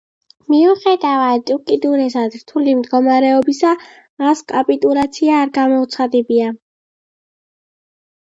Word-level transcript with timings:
მიუხედავად 0.51 1.51
უკიდურესად 1.55 2.37
რთული 2.39 2.71
მდგომარეობისა 2.79 3.75
მას 4.23 4.41
კაპიტულაცია 4.53 5.37
არ 5.41 5.51
გამოუცხადებია. 5.59 6.49